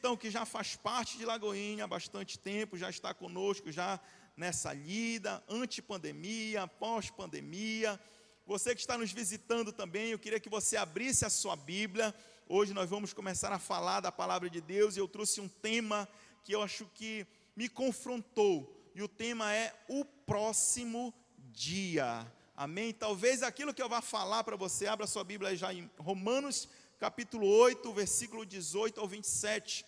[0.00, 4.00] então que já faz parte de Lagoinha há bastante tempo, já está conosco já
[4.34, 8.00] nessa lida, antipandemia, pós-pandemia.
[8.46, 12.14] Você que está nos visitando também, eu queria que você abrisse a sua Bíblia.
[12.48, 16.08] Hoje nós vamos começar a falar da palavra de Deus e eu trouxe um tema
[16.44, 18.74] que eu acho que me confrontou.
[18.94, 22.26] E o tema é o próximo dia.
[22.56, 22.94] Amém?
[22.94, 26.70] Talvez aquilo que eu vá falar para você, abra sua Bíblia já em Romanos
[27.00, 29.86] capítulo 8, versículo 18 ao 27.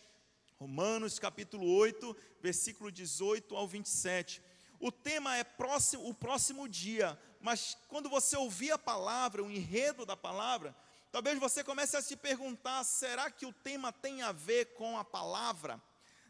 [0.62, 4.40] Romanos capítulo 8, versículo 18 ao 27.
[4.79, 10.06] O tema é próximo, o próximo dia, mas quando você ouvir a palavra, o enredo
[10.06, 10.72] da palavra,
[11.11, 15.04] talvez você comece a se perguntar: será que o tema tem a ver com a
[15.04, 15.82] palavra?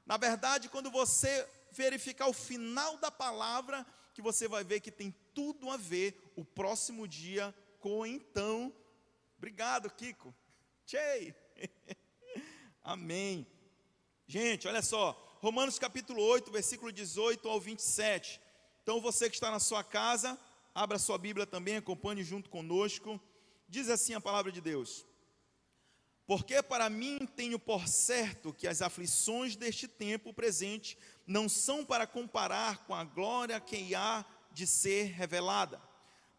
[0.07, 5.15] Na verdade, quando você verificar o final da palavra, que você vai ver que tem
[5.35, 8.73] tudo a ver o próximo dia com então.
[9.37, 10.35] Obrigado, Kiko.
[10.87, 11.35] Tchei.
[12.83, 13.47] Amém.
[14.33, 15.13] Gente, olha só.
[15.43, 18.41] Romanos capítulo 8, versículo 18 ao 27.
[18.83, 20.41] Então você que está na sua casa,
[20.75, 23.21] abra sua Bíblia também, acompanhe junto conosco.
[23.69, 25.05] Diz assim a palavra de Deus:
[26.27, 32.07] Porque para mim tenho por certo que as aflições deste tempo presente não são para
[32.07, 35.79] comparar com a glória que há de ser revelada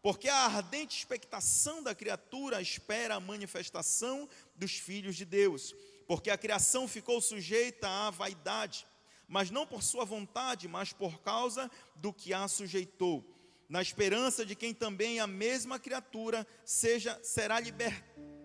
[0.04, 5.74] porque a ardente expectação da criatura espera a manifestação dos filhos de Deus.
[6.06, 8.86] Porque a criação ficou sujeita à vaidade,
[9.26, 13.24] mas não por sua vontade, mas por causa do que a sujeitou,
[13.68, 18.04] na esperança de quem também a mesma criatura seja será liber,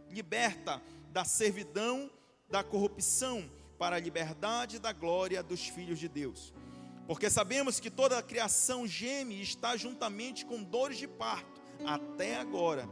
[0.09, 2.09] liberta da servidão
[2.49, 6.53] da corrupção para a liberdade da glória dos filhos de Deus.
[7.07, 12.35] Porque sabemos que toda a criação geme e está juntamente com dores de parto até
[12.35, 12.87] agora.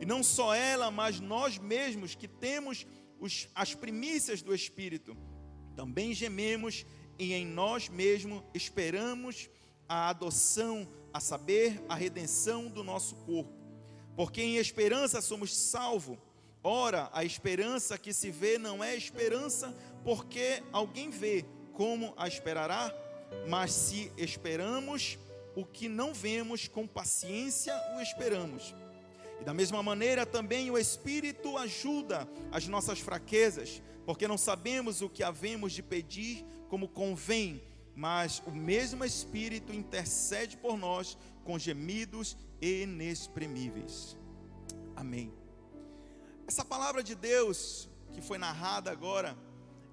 [0.00, 2.86] E não só ela, mas nós mesmos que temos
[3.20, 5.16] os, as primícias do Espírito,
[5.76, 6.84] também gememos
[7.18, 9.48] e em nós mesmos esperamos
[9.88, 13.52] a adoção, a saber, a redenção do nosso corpo.
[14.16, 16.18] Porque em esperança somos salvos.
[16.62, 19.74] Ora, a esperança que se vê não é esperança
[20.04, 22.92] porque alguém vê, como a esperará?
[23.48, 25.18] Mas se esperamos
[25.54, 28.74] o que não vemos, com paciência o esperamos.
[29.40, 35.08] E da mesma maneira também o Espírito ajuda as nossas fraquezas, porque não sabemos o
[35.08, 37.62] que havemos de pedir como convém,
[37.94, 44.16] mas o mesmo Espírito intercede por nós com gemidos inexprimíveis.
[44.96, 45.32] Amém.
[46.46, 49.36] Essa palavra de Deus que foi narrada agora,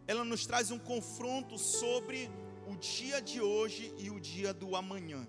[0.08, 2.30] ela nos traz um confronto sobre
[2.68, 5.28] o dia de hoje e o dia do amanhã.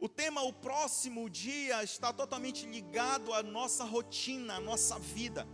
[0.00, 5.44] O tema o próximo dia está totalmente ligado à nossa rotina, à nossa vida.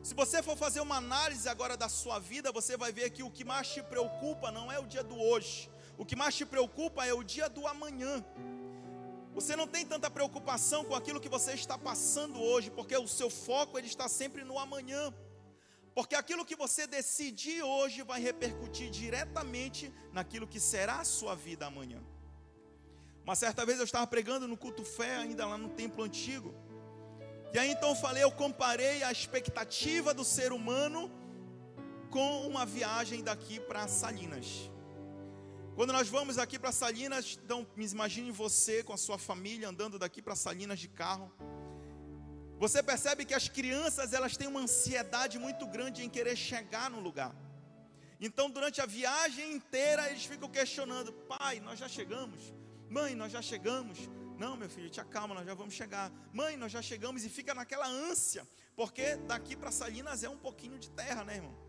[0.00, 3.30] Se você for fazer uma análise agora da sua vida, você vai ver que o
[3.30, 7.04] que mais te preocupa não é o dia do hoje, o que mais te preocupa
[7.04, 8.24] é o dia do amanhã.
[9.34, 13.28] Você não tem tanta preocupação com aquilo que você está passando hoje, porque o seu
[13.28, 15.12] foco ele está sempre no amanhã.
[15.96, 21.66] Porque aquilo que você decidir hoje vai repercutir diretamente naquilo que será a sua vida
[21.66, 22.00] amanhã.
[23.28, 26.54] Uma certa vez eu estava pregando no culto fé, ainda lá no templo antigo.
[27.52, 31.10] E aí então eu falei, eu comparei a expectativa do ser humano
[32.08, 34.70] com uma viagem daqui para Salinas.
[35.76, 39.98] Quando nós vamos aqui para Salinas, então me imagine você com a sua família andando
[39.98, 41.30] daqui para Salinas de carro.
[42.58, 46.98] Você percebe que as crianças elas têm uma ansiedade muito grande em querer chegar no
[46.98, 47.36] lugar.
[48.18, 52.56] Então, durante a viagem inteira, eles ficam questionando: pai, nós já chegamos?
[52.90, 53.98] Mãe, nós já chegamos?
[54.38, 56.10] Não, meu filho, te acalma, nós já vamos chegar.
[56.32, 60.78] Mãe, nós já chegamos e fica naquela ânsia, porque daqui para Salinas é um pouquinho
[60.78, 61.68] de terra, né, irmão?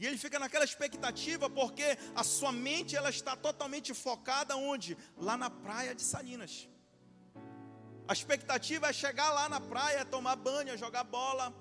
[0.00, 4.96] E ele fica naquela expectativa porque a sua mente ela está totalmente focada onde?
[5.16, 6.68] Lá na praia de Salinas.
[8.06, 11.54] A expectativa é chegar lá na praia, tomar banho, jogar bola.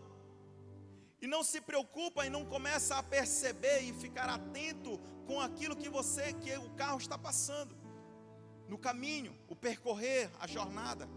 [1.22, 5.90] E não se preocupa e não começa a perceber e ficar atento com aquilo que
[5.90, 7.76] você, que o carro está passando.
[8.68, 11.08] No caminho, o percorrer, a jornada.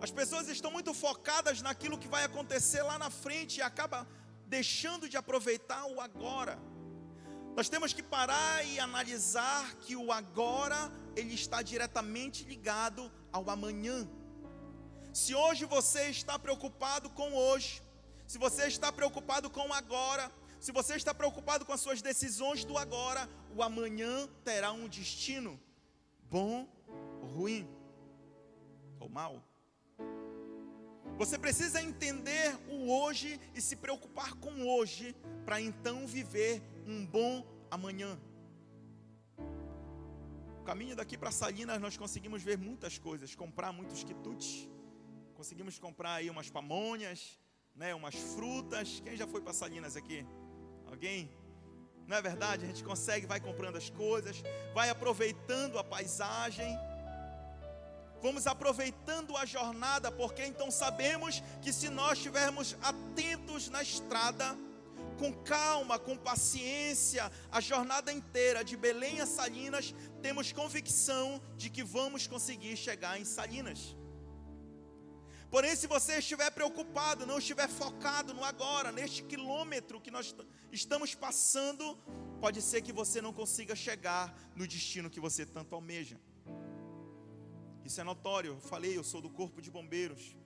[0.00, 4.06] As pessoas estão muito focadas naquilo que vai acontecer lá na frente e acaba
[4.46, 6.58] deixando de aproveitar o agora.
[7.56, 14.08] Nós temos que parar e analisar que o agora ele está diretamente ligado ao amanhã.
[15.12, 17.80] Se hoje você está preocupado com hoje,
[18.26, 22.76] se você está preocupado com agora, se você está preocupado com as suas decisões do
[22.76, 25.58] agora, o amanhã terá um destino
[26.30, 26.68] bom
[27.20, 27.68] ou ruim
[28.98, 29.42] ou mal.
[31.16, 35.14] Você precisa entender o hoje e se preocupar com hoje,
[35.44, 38.18] para então viver um bom amanhã.
[40.60, 44.68] O caminho daqui para Salinas nós conseguimos ver muitas coisas, comprar muitos quitutes,
[45.34, 47.38] conseguimos comprar aí umas pamonhas,
[47.76, 49.00] né, umas frutas.
[49.04, 50.26] Quem já foi para Salinas aqui?
[50.86, 51.30] Alguém?
[52.06, 52.64] Não é verdade?
[52.64, 54.42] A gente consegue, vai comprando as coisas,
[54.74, 56.78] vai aproveitando a paisagem.
[58.20, 64.56] Vamos aproveitando a jornada, porque então sabemos que se nós estivermos atentos na estrada,
[65.18, 71.82] com calma, com paciência, a jornada inteira de Belém a Salinas, temos convicção de que
[71.82, 73.96] vamos conseguir chegar em Salinas.
[75.50, 80.34] Porém, se você estiver preocupado, não estiver focado no agora, neste quilômetro que nós
[80.72, 81.96] estamos passando,
[82.40, 86.18] pode ser que você não consiga chegar no destino que você tanto almeja.
[87.84, 88.52] Isso é notório.
[88.52, 90.36] Eu falei, eu sou do corpo de bombeiros.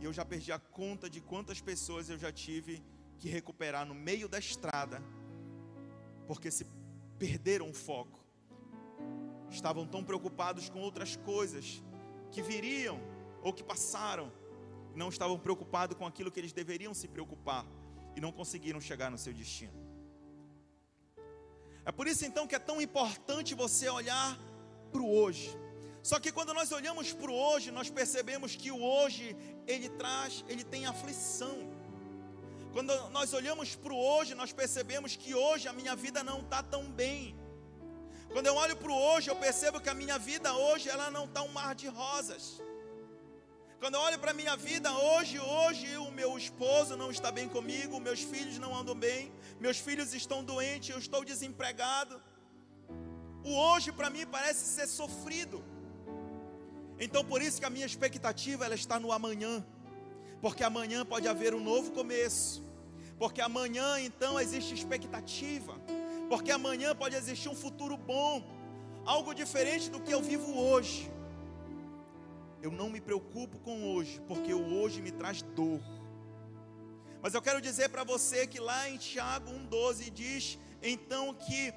[0.00, 2.82] E eu já perdi a conta de quantas pessoas eu já tive
[3.18, 5.02] que recuperar no meio da estrada,
[6.26, 6.66] porque se
[7.18, 8.18] perderam o foco.
[9.50, 11.82] Estavam tão preocupados com outras coisas
[12.30, 12.98] que viriam
[13.42, 14.32] ou que passaram,
[14.94, 17.66] não estavam preocupados com aquilo que eles deveriam se preocupar
[18.16, 19.72] e não conseguiram chegar no seu destino.
[21.84, 24.38] É por isso então que é tão importante você olhar
[24.92, 25.56] para o hoje.
[26.02, 30.44] Só que quando nós olhamos para o hoje, nós percebemos que o hoje ele traz,
[30.48, 31.56] ele tem aflição.
[32.72, 36.62] Quando nós olhamos para o hoje, nós percebemos que hoje a minha vida não está
[36.62, 37.36] tão bem.
[38.32, 41.24] Quando eu olho para o hoje, eu percebo que a minha vida hoje ela não
[41.24, 42.62] está um mar de rosas.
[43.80, 47.48] Quando eu olho para a minha vida hoje, hoje o meu esposo não está bem
[47.48, 52.20] comigo, meus filhos não andam bem, meus filhos estão doentes, eu estou desempregado.
[53.42, 55.64] O hoje para mim parece ser sofrido.
[56.98, 59.64] Então por isso que a minha expectativa ela está no amanhã.
[60.42, 62.62] Porque amanhã pode haver um novo começo.
[63.18, 65.80] Porque amanhã então existe expectativa.
[66.28, 68.44] Porque amanhã pode existir um futuro bom,
[69.06, 71.10] algo diferente do que eu vivo hoje
[72.62, 75.80] eu não me preocupo com hoje, porque o hoje me traz dor.
[77.22, 81.72] Mas eu quero dizer para você que lá em Tiago 1,12 diz então que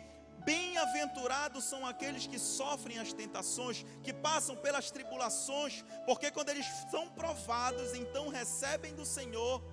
[0.46, 7.10] bem-aventurados são aqueles que sofrem as tentações, que passam pelas tribulações, porque quando eles são
[7.10, 9.64] provados, então recebem do Senhor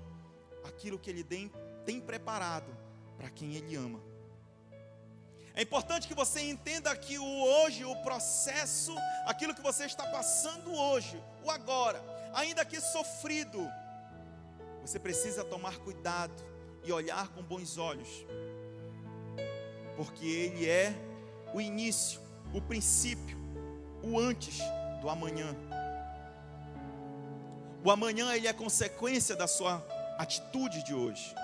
[0.65, 2.77] aquilo que Ele tem preparado
[3.17, 4.10] para quem Ele ama.
[5.55, 8.95] É importante que você entenda que o hoje, o processo,
[9.27, 12.03] aquilo que você está passando hoje, o agora,
[12.33, 13.69] ainda que sofrido,
[14.81, 16.33] você precisa tomar cuidado
[16.85, 18.09] e olhar com bons olhos,
[19.97, 20.95] porque ele é
[21.53, 22.21] o início,
[22.55, 23.37] o princípio,
[24.03, 24.59] o antes
[25.01, 25.55] do amanhã.
[27.85, 29.85] O amanhã ele é consequência da sua
[30.19, 31.35] atitude de hoje.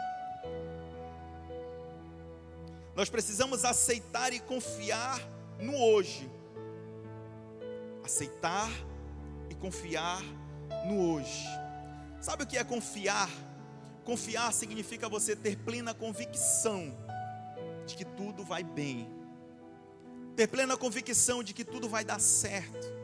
[2.96, 5.20] Nós precisamos aceitar e confiar
[5.60, 6.30] no hoje.
[8.02, 8.70] Aceitar
[9.50, 10.22] e confiar
[10.86, 11.44] no hoje.
[12.22, 13.28] Sabe o que é confiar?
[14.02, 16.96] Confiar significa você ter plena convicção
[17.84, 19.06] de que tudo vai bem.
[20.34, 22.96] Ter plena convicção de que tudo vai dar certo.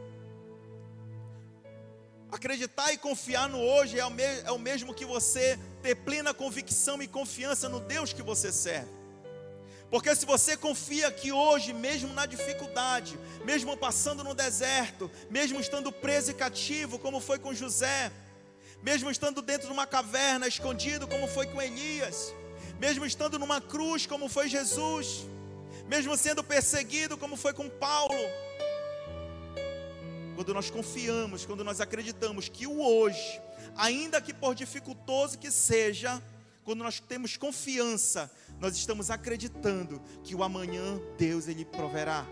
[2.31, 4.11] Acreditar e confiar no hoje é o,
[4.55, 9.02] é mesmo que você ter plena convicção e confiança no Deus que você serve.
[9.93, 15.93] Porque se você confia que hoje, mesmo na dificuldade, mesmo passando no deserto, mesmo estando
[15.93, 18.11] preso e cativo, como foi com José,
[18.83, 22.35] mesmo estando dentro de uma caverna, escondido, como foi com Elias,
[22.81, 25.27] mesmo estando numa cruz, como foi Jesus,
[25.87, 28.25] mesmo sendo perseguido, como foi com Paulo,
[30.35, 33.43] quando nós confiamos, quando nós acreditamos que o hoje,
[33.77, 36.23] ainda que por dificultoso que seja,
[36.65, 38.31] quando nós temos confiança
[38.63, 42.25] nós estamos acreditando que o amanhã Deus ele proverá.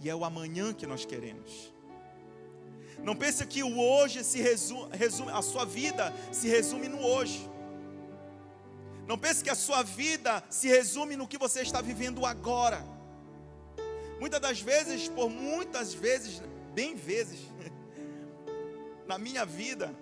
[0.00, 1.72] E é o amanhã que nós queremos.
[3.04, 7.48] Não pense que o hoje se resume, resume, a sua vida se resume no hoje.
[9.06, 12.84] Não pense que a sua vida se resume no que você está vivendo agora.
[14.18, 16.42] Muitas das vezes, por muitas vezes,
[16.74, 17.38] bem vezes,
[19.06, 19.94] na minha vida,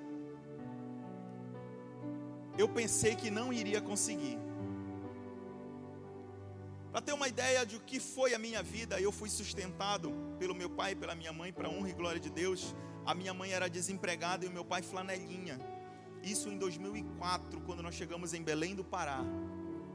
[2.59, 4.39] eu pensei que não iria conseguir.
[6.91, 10.55] Para ter uma ideia de o que foi a minha vida, eu fui sustentado pelo
[10.55, 12.75] meu pai e pela minha mãe, para honra e glória de Deus.
[13.07, 15.59] A minha mãe era desempregada e o meu pai flanelinha.
[16.23, 19.25] Isso em 2004, quando nós chegamos em Belém do Pará.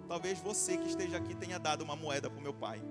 [0.07, 2.81] Talvez você que esteja aqui tenha dado uma moeda para o meu pai.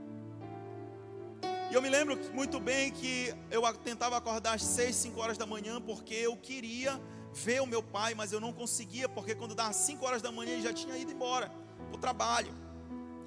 [1.71, 5.45] E eu me lembro muito bem que eu tentava acordar às 6, 5 horas da
[5.47, 7.01] manhã, porque eu queria
[7.45, 10.53] ver o meu pai, mas eu não conseguia, porque quando dava 5 horas da manhã
[10.55, 11.49] ele já tinha ido embora
[11.89, 12.53] para o trabalho,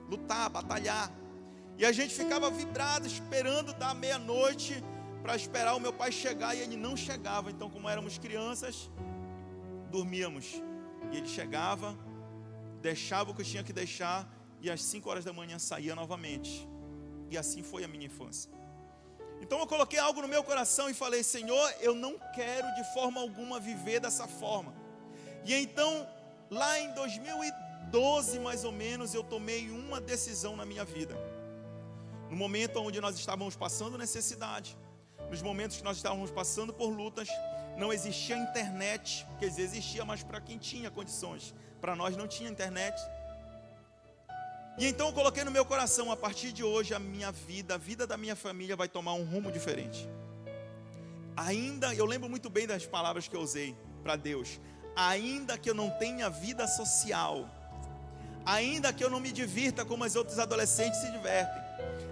[0.09, 1.11] lutar, batalhar.
[1.77, 4.83] E a gente ficava vibrado, esperando da meia-noite
[5.21, 7.51] para esperar o meu pai chegar e ele não chegava.
[7.51, 8.89] Então, como éramos crianças,
[9.91, 10.61] dormíamos.
[11.11, 11.95] E ele chegava,
[12.81, 14.27] deixava o que tinha que deixar
[14.59, 16.67] e às 5 horas da manhã saía novamente.
[17.29, 18.51] E assim foi a minha infância.
[19.41, 23.21] Então eu coloquei algo no meu coração e falei: Senhor, eu não quero de forma
[23.21, 24.73] alguma viver dessa forma.
[25.45, 26.07] E então,
[26.49, 31.15] lá em 2012 mais ou menos, eu tomei uma decisão na minha vida.
[32.29, 34.77] No momento onde nós estávamos passando necessidade,
[35.29, 37.27] nos momentos que nós estávamos passando por lutas,
[37.77, 41.55] não existia internet, quer dizer, existia, mas para quem tinha condições.
[41.79, 42.99] Para nós não tinha internet.
[44.79, 47.77] E então eu coloquei no meu coração, a partir de hoje, a minha vida, a
[47.77, 50.07] vida da minha família vai tomar um rumo diferente.
[51.35, 54.57] Ainda, eu lembro muito bem das palavras que eu usei para Deus.
[54.95, 57.45] Ainda que eu não tenha vida social,
[58.45, 61.61] ainda que eu não me divirta como os outros adolescentes se divertem,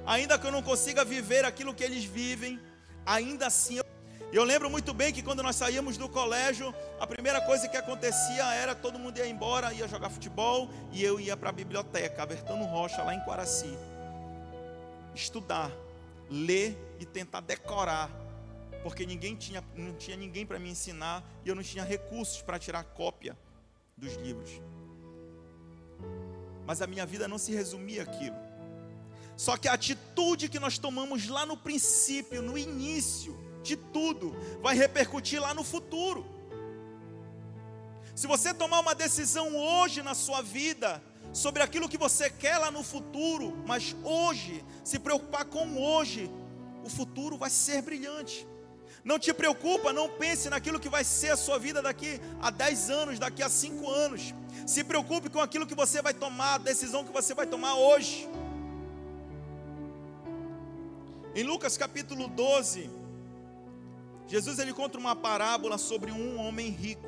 [0.06, 2.60] ainda que eu não consiga viver aquilo que eles vivem,
[3.06, 3.86] ainda assim eu
[4.32, 7.78] e eu lembro muito bem que quando nós saíamos do colégio, a primeira coisa que
[7.78, 12.24] acontecia era todo mundo ia embora, ia jogar futebol e eu ia para a biblioteca,
[12.24, 13.78] Abertando Rocha, lá em Quaraci.
[15.16, 15.72] Estudar,
[16.30, 18.12] ler e tentar decorar,
[18.84, 22.60] porque ninguém tinha, não tinha ninguém para me ensinar e eu não tinha recursos para
[22.60, 23.38] tirar cópia
[23.96, 24.62] dos livros.
[26.66, 28.36] Mas a minha vida não se resumia aquilo.
[29.38, 34.76] Só que a atitude que nós tomamos lá no princípio, no início, de tudo vai
[34.76, 36.26] repercutir lá no futuro.
[38.16, 42.72] Se você tomar uma decisão hoje na sua vida sobre aquilo que você quer lá
[42.72, 46.32] no futuro, mas hoje, se preocupar com hoje,
[46.84, 48.48] o futuro vai ser brilhante.
[49.04, 52.90] Não te preocupa, não pense naquilo que vai ser a sua vida daqui a 10
[52.90, 54.34] anos, daqui a 5 anos.
[54.66, 58.28] Se preocupe com aquilo que você vai tomar, a decisão que você vai tomar hoje.
[61.36, 62.90] Em Lucas capítulo 12,
[64.28, 67.08] Jesus ele conta uma parábola sobre um homem rico.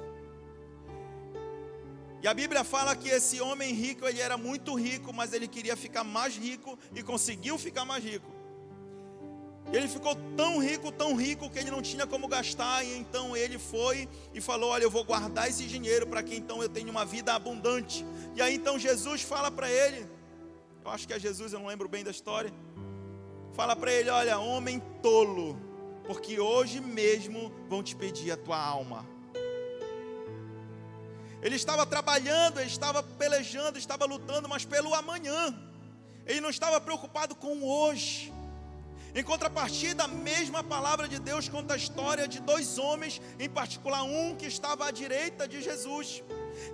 [2.22, 5.78] E a Bíblia fala que esse homem rico, ele era muito rico, mas ele queria
[5.78, 8.30] ficar mais rico e conseguiu ficar mais rico.
[9.72, 13.58] Ele ficou tão rico, tão rico que ele não tinha como gastar, e então ele
[13.60, 17.06] foi e falou: "Olha, eu vou guardar esse dinheiro para que então eu tenha uma
[17.06, 18.06] vida abundante".
[18.36, 20.06] E aí então Jesus fala para ele,
[20.84, 22.52] eu acho que é Jesus, eu não lembro bem da história.
[23.54, 25.56] Fala para ele: "Olha, homem tolo,
[26.10, 29.06] porque hoje mesmo vão te pedir a tua alma.
[31.40, 35.56] Ele estava trabalhando, ele estava pelejando, estava lutando, mas pelo amanhã.
[36.26, 38.34] Ele não estava preocupado com hoje.
[39.14, 44.02] Em contrapartida, a mesma palavra de Deus conta a história de dois homens, em particular
[44.02, 46.24] um que estava à direita de Jesus,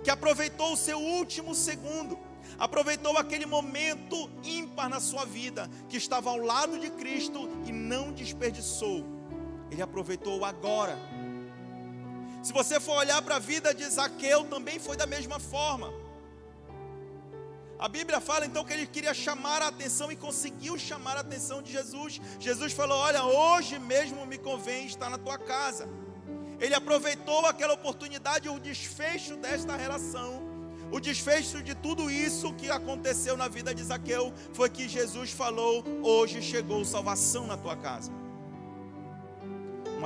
[0.02, 2.18] que aproveitou o seu último segundo,
[2.58, 8.12] aproveitou aquele momento ímpar na sua vida, que estava ao lado de Cristo e não
[8.12, 9.15] desperdiçou
[9.76, 10.98] ele aproveitou agora.
[12.42, 15.92] Se você for olhar para a vida de Zaqueu, também foi da mesma forma.
[17.78, 21.60] A Bíblia fala então que ele queria chamar a atenção e conseguiu chamar a atenção
[21.60, 22.18] de Jesus.
[22.40, 25.86] Jesus falou: Olha, hoje mesmo me convém estar na tua casa.
[26.58, 30.40] Ele aproveitou aquela oportunidade, o desfecho desta relação,
[30.90, 35.84] o desfecho de tudo isso que aconteceu na vida de Zaqueu foi que Jesus falou:
[36.02, 38.25] Hoje chegou salvação na tua casa.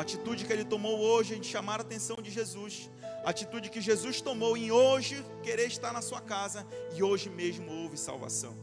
[0.00, 2.88] Uma atitude que ele tomou hoje em chamar a atenção de Jesus.
[3.22, 6.66] Atitude que Jesus tomou em hoje querer estar na sua casa
[6.96, 8.56] e hoje mesmo houve salvação.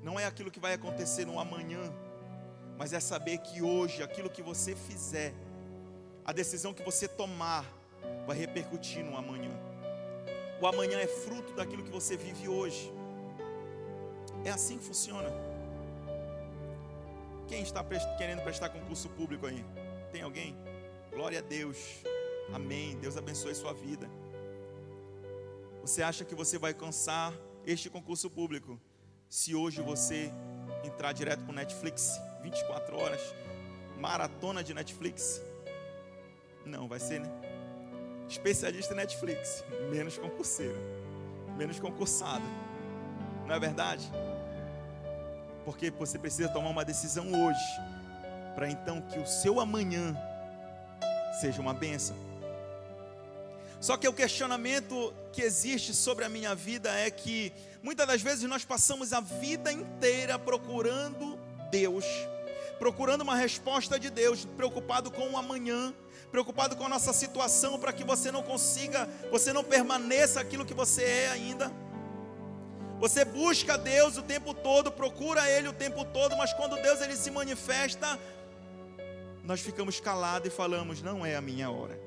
[0.00, 1.92] Não é aquilo que vai acontecer no amanhã,
[2.78, 5.34] mas é saber que hoje aquilo que você fizer,
[6.24, 7.64] a decisão que você tomar,
[8.28, 9.50] vai repercutir no amanhã.
[10.60, 12.92] O amanhã é fruto daquilo que você vive hoje.
[14.44, 15.50] É assim que funciona.
[17.48, 17.82] Quem está
[18.16, 19.64] querendo prestar concurso público aí?
[20.12, 20.56] Tem alguém?
[21.10, 21.78] Glória a Deus.
[22.52, 22.96] Amém.
[22.98, 24.08] Deus abençoe sua vida.
[25.82, 27.32] Você acha que você vai alcançar
[27.64, 28.78] este concurso público
[29.28, 30.32] se hoje você
[30.84, 33.20] entrar direto para o Netflix 24 horas,
[33.98, 35.40] maratona de Netflix?
[36.64, 37.30] Não, vai ser, né?
[38.28, 40.78] Especialista em Netflix, menos concurseiro,
[41.56, 42.44] menos concursado.
[43.46, 44.10] Não é verdade?
[45.64, 47.60] Porque você precisa tomar uma decisão hoje,
[48.54, 50.16] para então que o seu amanhã
[51.40, 52.16] seja uma bênção.
[53.80, 57.52] Só que o questionamento que existe sobre a minha vida é que
[57.82, 61.38] muitas das vezes nós passamos a vida inteira procurando
[61.70, 62.04] Deus,
[62.78, 65.94] procurando uma resposta de Deus, preocupado com o amanhã,
[66.30, 70.74] preocupado com a nossa situação, para que você não consiga, você não permaneça aquilo que
[70.74, 71.72] você é ainda.
[73.00, 77.16] Você busca Deus o tempo todo, procura Ele o tempo todo, mas quando Deus ele
[77.16, 78.18] se manifesta,
[79.50, 81.98] nós ficamos calados e falamos: não é a minha hora.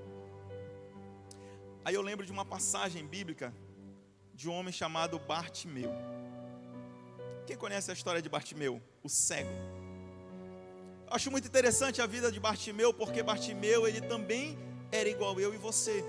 [1.83, 3.53] Aí eu lembro de uma passagem bíblica
[4.33, 5.91] de um homem chamado Bartimeu.
[7.45, 8.81] Quem conhece a história de Bartimeu?
[9.03, 9.49] O cego.
[11.07, 14.57] Acho muito interessante a vida de Bartimeu, porque Bartimeu ele também
[14.89, 16.01] era igual eu e você.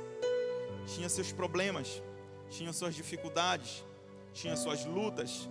[0.86, 2.00] Tinha seus problemas,
[2.48, 3.84] tinha suas dificuldades,
[4.32, 5.48] tinha suas lutas.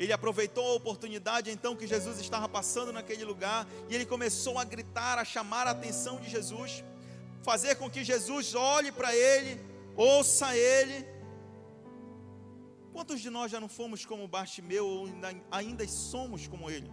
[0.00, 4.64] Ele aproveitou a oportunidade então que Jesus estava passando naquele lugar e ele começou a
[4.64, 6.82] gritar, a chamar a atenção de Jesus,
[7.42, 9.60] fazer com que Jesus olhe para ele,
[9.96, 10.98] ouça ele
[12.92, 15.08] Quantos de nós já não fomos como Bartimeu ou
[15.50, 16.90] ainda, somos como ele?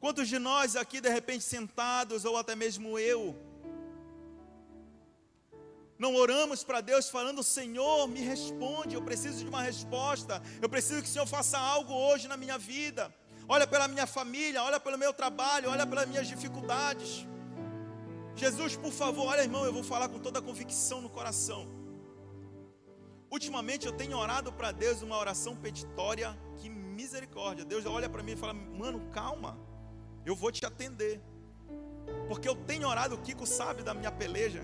[0.00, 3.34] Quantos de nós aqui de repente sentados ou até mesmo eu
[5.98, 11.02] não oramos para Deus falando: Senhor, me responde, eu preciso de uma resposta, eu preciso
[11.02, 13.12] que o Senhor faça algo hoje na minha vida.
[13.48, 17.26] Olha pela minha família, olha pelo meu trabalho, olha pelas minhas dificuldades.
[18.34, 21.66] Jesus, por favor, olha irmão, eu vou falar com toda a convicção no coração.
[23.30, 27.64] Ultimamente eu tenho orado para Deus uma oração petitória, que misericórdia.
[27.64, 29.58] Deus olha para mim e fala: Mano, calma,
[30.24, 31.20] eu vou te atender.
[32.28, 34.62] Porque eu tenho orado, o Kiko sabe da minha peleja.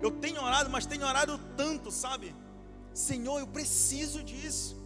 [0.00, 2.34] Eu tenho orado, mas tenho orado tanto, sabe?
[2.92, 4.76] Senhor, eu preciso disso.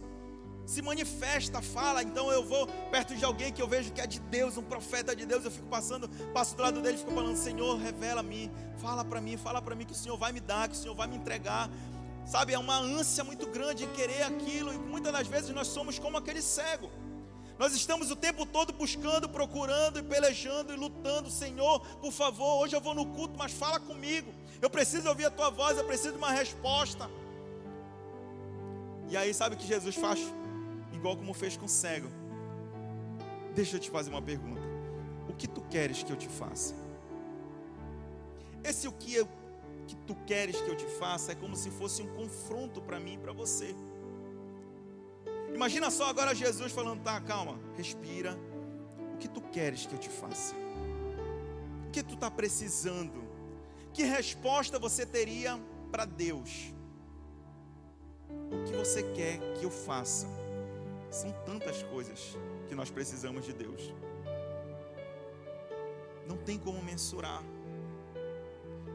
[0.65, 2.03] Se manifesta, fala.
[2.03, 5.15] Então eu vou perto de alguém que eu vejo que é de Deus, um profeta
[5.15, 5.43] de Deus.
[5.43, 9.61] Eu fico passando, passo do lado dele, fico falando: Senhor, revela-me, fala para mim, fala
[9.61, 11.69] para mim que o Senhor vai me dar, que o Senhor vai me entregar.
[12.25, 15.97] Sabe, é uma ânsia muito grande em querer aquilo, e muitas das vezes nós somos
[15.97, 16.91] como aquele cego.
[17.61, 22.75] Nós estamos o tempo todo buscando, procurando e pelejando e lutando, Senhor, por favor, hoje
[22.75, 24.33] eu vou no culto, mas fala comigo.
[24.59, 27.07] Eu preciso ouvir a tua voz, eu preciso de uma resposta.
[29.09, 30.19] E aí, sabe o que Jesus faz?
[30.91, 32.09] Igual como fez com o cego.
[33.53, 34.63] Deixa eu te fazer uma pergunta.
[35.29, 36.73] O que tu queres que eu te faça?
[38.63, 39.29] Esse o que eu
[39.85, 43.13] que tu queres que eu te faça é como se fosse um confronto para mim
[43.13, 43.75] e para você.
[45.53, 48.37] Imagina só agora Jesus falando: tá, calma, respira.
[49.13, 50.55] O que tu queres que eu te faça?
[51.87, 53.23] O que tu está precisando?
[53.93, 55.59] Que resposta você teria
[55.91, 56.73] para Deus?
[58.29, 60.27] O que você quer que eu faça?
[61.09, 62.37] São tantas coisas
[62.69, 63.93] que nós precisamos de Deus.
[66.25, 67.43] Não tem como mensurar.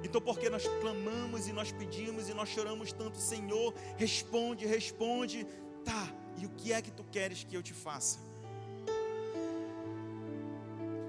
[0.02, 5.46] Então, porque nós clamamos e nós pedimos e nós choramos tanto, Senhor, responde, responde.
[5.84, 8.18] Tá, e o que é que tu queres que eu te faça?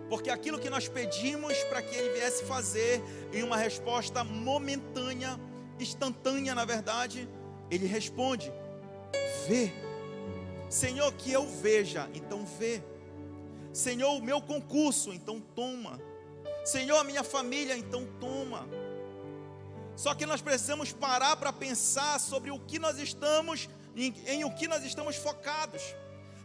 [0.10, 5.38] Porque aquilo que nós pedimos para que Ele viesse fazer em uma resposta momentânea,
[5.80, 7.28] instantânea, na verdade,
[7.70, 8.52] Ele responde:
[9.48, 9.74] vê.
[10.70, 12.82] Senhor, que eu veja, então vê.
[13.74, 16.00] Senhor, o meu concurso, então toma.
[16.66, 18.68] Senhor, a minha família, então toma.
[19.96, 24.52] Só que nós precisamos parar para pensar sobre o que nós estamos, em, em, o
[24.52, 25.82] que nós estamos focados.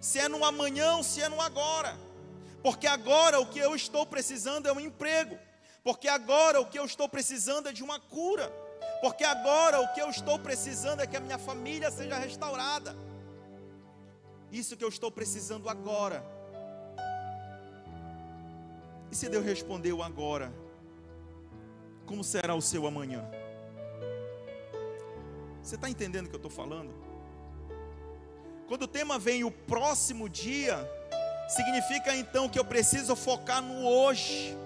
[0.00, 1.96] Se é no amanhã ou se é no agora.
[2.62, 5.38] Porque agora o que eu estou precisando é um emprego.
[5.84, 8.50] Porque agora o que eu estou precisando é de uma cura.
[9.00, 12.96] Porque agora o que eu estou precisando é que a minha família seja restaurada.
[14.50, 16.24] Isso que eu estou precisando agora.
[19.10, 20.52] E se Deus respondeu agora,
[22.06, 23.28] como será o seu amanhã?
[25.62, 27.11] Você está entendendo o que eu estou falando?
[28.72, 30.78] Quando o tema vem o próximo dia,
[31.46, 34.56] significa então que eu preciso focar no hoje.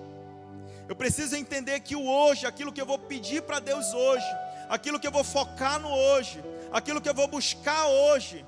[0.89, 4.25] Eu preciso entender que o hoje, aquilo que eu vou pedir para Deus hoje,
[4.69, 6.41] aquilo que eu vou focar no hoje,
[6.71, 8.47] aquilo que eu vou buscar hoje,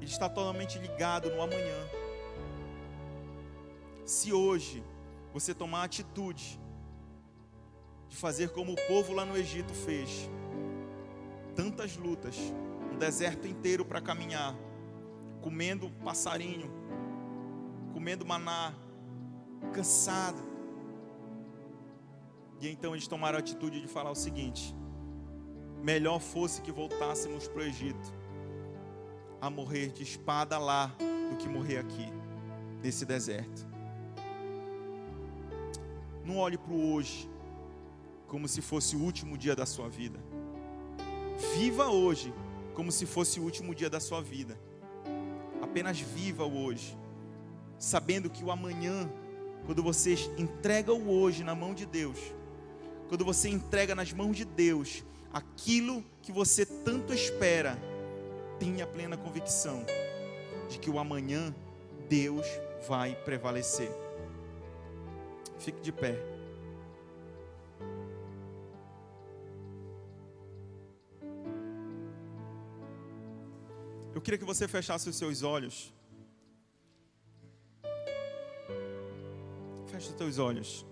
[0.00, 1.76] ele está totalmente ligado no amanhã.
[4.06, 4.82] Se hoje
[5.34, 6.58] você tomar a atitude
[8.08, 10.30] de fazer como o povo lá no Egito fez,
[11.54, 12.36] tantas lutas,
[12.98, 14.54] deserto inteiro para caminhar,
[15.40, 16.70] comendo passarinho,
[17.92, 18.74] comendo maná,
[19.72, 20.42] cansado.
[22.60, 24.74] E então eles tomaram a atitude de falar o seguinte:
[25.82, 28.12] melhor fosse que voltássemos para o Egito,
[29.40, 30.92] a morrer de espada lá,
[31.30, 32.12] do que morrer aqui,
[32.82, 33.66] nesse deserto.
[36.24, 37.30] Não olhe para o hoje,
[38.26, 40.18] como se fosse o último dia da sua vida.
[41.56, 42.34] Viva hoje
[42.78, 44.56] como se fosse o último dia da sua vida.
[45.60, 46.96] apenas viva o hoje,
[47.76, 49.10] sabendo que o amanhã,
[49.66, 52.16] quando você entrega o hoje na mão de Deus,
[53.08, 57.76] quando você entrega nas mãos de Deus aquilo que você tanto espera,
[58.60, 59.84] tenha plena convicção
[60.68, 61.52] de que o amanhã
[62.08, 62.46] Deus
[62.88, 63.90] vai prevalecer.
[65.58, 66.37] Fique de pé.
[74.18, 75.94] Eu queria que você fechasse os seus olhos.
[79.90, 80.84] Feche os teus olhos.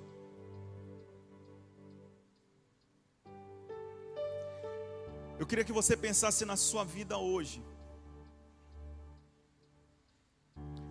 [5.40, 7.60] Eu queria que você pensasse na sua vida hoje.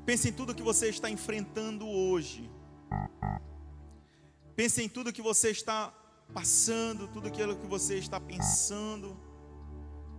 [0.06, 2.52] Pense em tudo que você está enfrentando hoje.
[4.58, 5.80] Pense em tudo que você está
[6.34, 9.18] passando, tudo aquilo que você está pensando.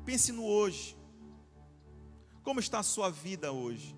[0.07, 0.96] Pense no hoje.
[2.47, 3.93] Como está a sua vida hoje?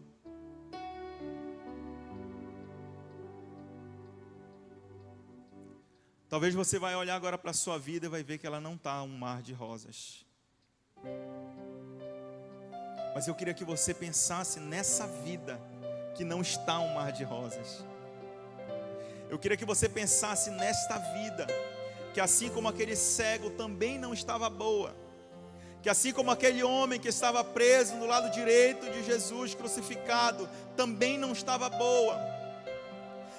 [6.31, 8.77] Talvez você vai olhar agora para a sua vida e vai ver que ela não
[8.77, 10.25] está um mar de rosas.
[13.15, 15.61] Mas eu queria que você pensasse nessa vida
[16.15, 17.85] que não está um mar de rosas.
[19.29, 21.47] Eu queria que você pensasse nesta vida,
[22.15, 24.97] que assim como aquele cego também não estava boa,
[25.83, 31.17] que assim como aquele homem que estava preso no lado direito de Jesus crucificado também
[31.17, 32.19] não estava boa,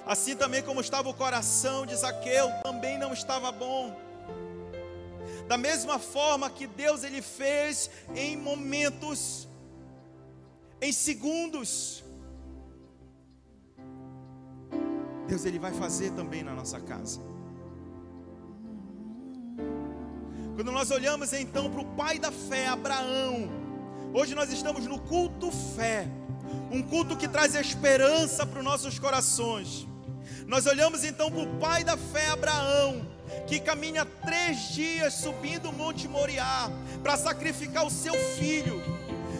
[0.06, 3.96] assim também como estava o coração de Zaqueu também não estava bom.
[5.46, 9.48] Da mesma forma que Deus ele fez em momentos,
[10.80, 12.04] em segundos,
[15.26, 17.20] Deus ele vai fazer também na nossa casa.
[20.60, 23.48] Quando nós olhamos então para o pai da fé, Abraão,
[24.12, 26.06] hoje nós estamos no culto fé,
[26.70, 29.88] um culto que traz esperança para os nossos corações.
[30.46, 33.00] Nós olhamos então para o pai da fé, Abraão,
[33.46, 36.70] que caminha três dias subindo o Monte Moriá
[37.02, 38.82] para sacrificar o seu filho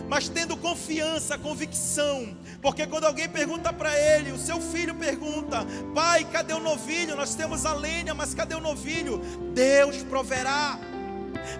[0.09, 6.25] mas tendo confiança, convicção, porque quando alguém pergunta para ele, o seu filho pergunta: Pai,
[6.25, 7.15] cadê o novilho?
[7.15, 9.19] Nós temos a lenha, mas cadê o novilho?
[9.55, 10.81] Deus proverá.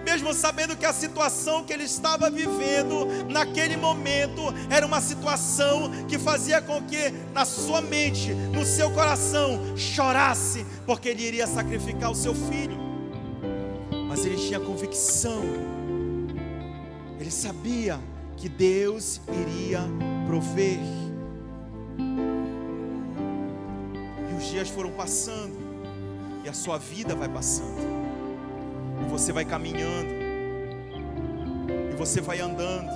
[0.03, 6.17] Mesmo sabendo que a situação que ele estava vivendo naquele momento era uma situação que
[6.17, 12.15] fazia com que na sua mente, no seu coração, chorasse, porque ele iria sacrificar o
[12.15, 12.77] seu filho.
[14.07, 15.41] Mas ele tinha convicção,
[17.19, 17.99] ele sabia
[18.35, 19.81] que Deus iria
[20.27, 20.79] prover.
[24.29, 25.55] E os dias foram passando,
[26.43, 28.00] e a sua vida vai passando,
[29.01, 30.09] e você vai caminhando,
[31.91, 32.89] e você vai andando.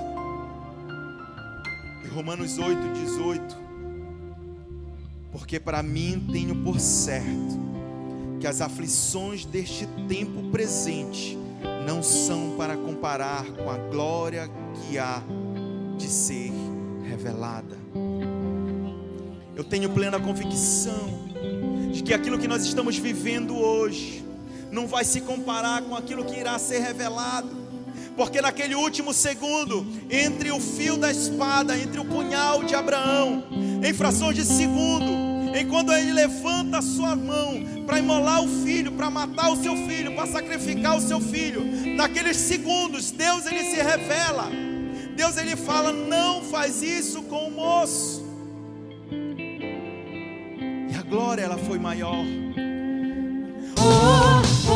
[2.04, 3.66] E Romanos 8, 18.
[5.32, 7.60] Porque para mim tenho por certo
[8.40, 11.38] que as aflições deste tempo presente
[11.86, 15.22] não são para comparar com a glória que há
[15.98, 16.52] de ser
[17.08, 17.78] revelada.
[19.56, 21.10] Eu tenho plena convicção
[21.92, 24.25] de que aquilo que nós estamos vivendo hoje
[24.76, 27.50] não vai se comparar com aquilo que irá ser revelado.
[28.18, 33.44] Porque naquele último segundo, entre o fio da espada, entre o punhal de Abraão,
[33.84, 39.10] em frações de segundo, enquanto ele levanta a sua mão para imolar o filho, para
[39.10, 41.62] matar o seu filho, para sacrificar o seu filho,
[41.96, 44.50] naqueles segundos, Deus ele se revela.
[45.16, 48.26] Deus ele fala: "Não faz isso com o moço".
[50.92, 52.26] E a glória ela foi maior
[53.86, 54.75] amor.